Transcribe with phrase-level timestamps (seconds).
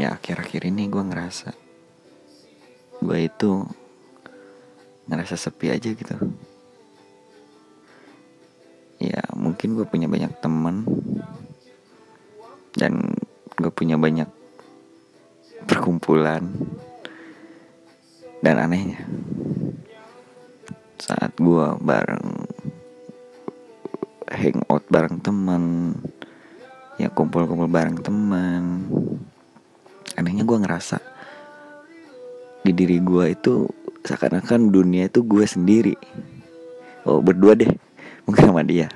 [0.00, 1.52] ya akhir-akhir ini gue ngerasa
[3.04, 3.68] gue itu
[5.04, 6.16] ngerasa sepi aja gitu.
[9.00, 10.88] Ya mungkin gue punya banyak teman
[12.76, 13.12] dan
[13.60, 14.28] gue punya banyak
[15.68, 16.48] perkumpulan
[18.40, 19.04] dan anehnya
[20.96, 22.48] saat gue bareng
[24.30, 25.92] hangout bareng teman
[26.96, 28.84] ya kumpul-kumpul bareng teman
[30.20, 31.00] anehnya gue ngerasa
[32.60, 33.64] di diri gue itu
[34.04, 35.96] seakan-akan dunia itu gue sendiri.
[37.08, 37.72] Oh berdua deh
[38.28, 38.92] mungkin sama dia.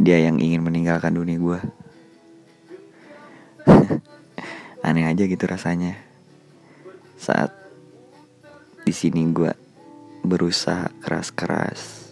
[0.00, 1.60] Dia yang ingin meninggalkan dunia gue
[4.88, 6.00] aneh aja gitu rasanya.
[7.20, 7.52] Saat
[8.88, 9.52] di sini gue
[10.24, 12.08] berusaha keras-keras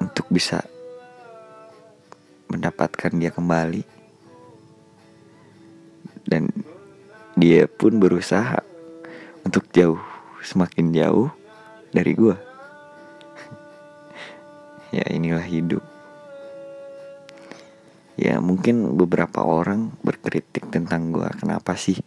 [0.00, 0.64] untuk bisa
[2.48, 3.95] mendapatkan dia kembali
[7.36, 8.64] dia pun berusaha
[9.44, 10.00] untuk jauh
[10.40, 11.28] semakin jauh
[11.92, 12.32] dari gue
[14.96, 15.84] ya inilah hidup.
[18.16, 22.00] Ya mungkin beberapa orang berkritik tentang gue kenapa sih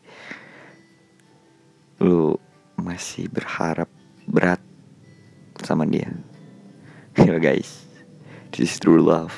[2.02, 2.34] lu
[2.82, 3.88] masih berharap
[4.26, 4.62] berat
[5.62, 6.10] sama dia?
[7.22, 7.86] Ya guys
[8.50, 9.38] this is true love.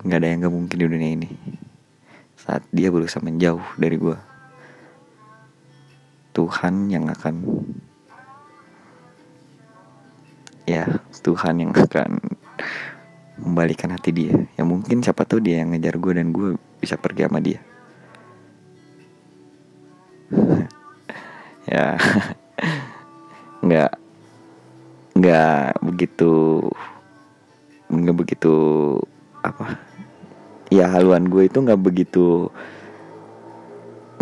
[0.00, 1.30] Nggak ada yang gak mungkin di dunia ini
[2.42, 4.18] saat dia berusaha menjauh dari gue
[6.34, 7.46] Tuhan yang akan
[10.66, 10.88] ya
[11.22, 12.18] Tuhan yang akan
[13.42, 14.34] membalikan hati dia.
[14.56, 17.60] Ya mungkin siapa tahu dia yang ngejar gue dan gue bisa pergi sama dia.
[21.62, 21.94] Ya
[23.64, 23.92] nggak
[25.14, 26.66] nggak begitu
[27.86, 28.54] nggak begitu
[29.46, 29.78] apa
[30.72, 32.48] ya haluan gue itu nggak begitu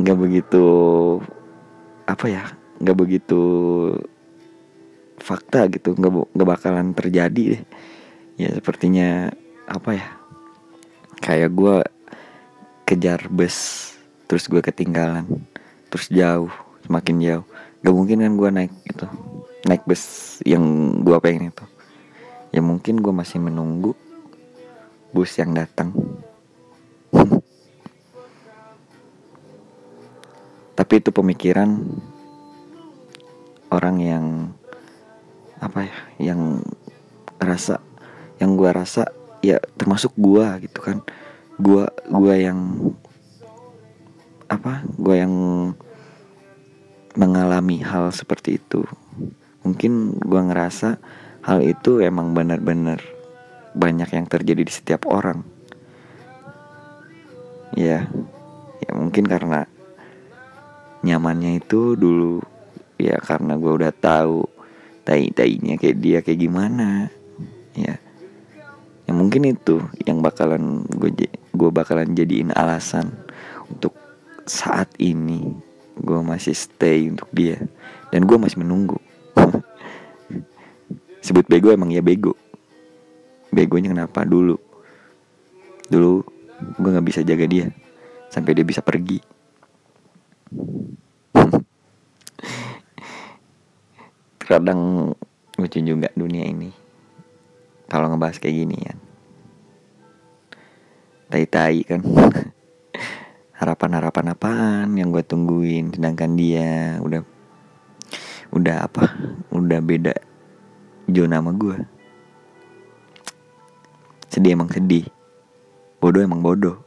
[0.02, 0.64] nggak begitu
[2.10, 2.44] apa ya
[2.82, 3.42] nggak begitu
[5.20, 7.62] fakta gitu nggak nggak bakalan terjadi deh.
[8.41, 9.30] Ya sepertinya
[9.70, 10.08] apa ya
[11.22, 11.76] kayak gue
[12.88, 13.86] kejar bus
[14.26, 15.28] terus gue ketinggalan
[15.86, 16.50] terus jauh
[16.82, 17.46] semakin jauh.
[17.80, 19.06] Gak mungkin kan gue naik itu
[19.70, 20.02] naik bus
[20.42, 20.64] yang
[21.04, 21.64] gue pengen itu.
[22.50, 23.94] Ya mungkin gue masih menunggu
[25.14, 25.94] bus yang datang
[30.80, 31.76] tapi itu pemikiran
[33.68, 34.24] orang yang
[35.60, 36.64] apa ya yang
[37.36, 37.84] rasa
[38.41, 39.12] yang gue rasa
[39.44, 41.04] ya termasuk gue gitu kan.
[41.60, 42.60] Gue gue yang
[44.48, 45.34] apa gue yang
[47.12, 48.80] mengalami hal seperti itu.
[49.60, 50.96] Mungkin gue ngerasa
[51.44, 53.04] hal itu emang benar-benar
[53.76, 55.44] banyak yang terjadi di setiap orang.
[57.76, 58.08] Ya
[58.80, 59.69] ya mungkin karena
[61.00, 62.41] nyamannya itu dulu.
[63.00, 64.44] Ya karena gue udah tahu
[65.05, 67.09] tai tainya kayak dia kayak gimana.
[67.72, 67.97] Ya.
[69.09, 71.11] Ya mungkin itu yang bakalan gue
[71.50, 73.11] gue bakalan jadiin alasan
[73.66, 73.97] untuk
[74.44, 75.56] saat ini
[75.97, 77.56] gue masih stay untuk dia.
[78.12, 79.00] Dan gue masih menunggu.
[81.25, 82.37] Sebut bego emang ya bego.
[83.50, 84.22] Begonya kenapa?
[84.28, 84.56] Dulu.
[85.91, 86.22] Dulu
[86.77, 87.67] gue nggak bisa jaga dia.
[88.31, 89.39] Sampai dia bisa pergi
[94.50, 95.15] kadang
[95.55, 96.75] lucu juga dunia ini.
[97.87, 98.94] Kalau ngebahas kayak gini ya.
[101.31, 102.03] Tai-tai kan.
[103.61, 105.94] Harapan-harapan apaan yang gue tungguin?
[105.94, 107.22] Sedangkan dia udah
[108.50, 109.15] udah apa?
[109.55, 110.19] Udah beda
[111.06, 112.00] zona sama gue
[114.31, 115.05] sedih emang sedih.
[115.99, 116.78] Bodoh emang bodoh.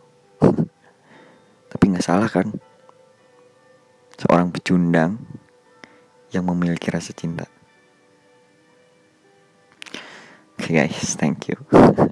[1.69, 2.49] Tapi nggak salah kan?
[4.17, 5.19] Seorang pecundang
[6.31, 7.45] yang memiliki rasa cinta
[10.67, 11.55] guys thank you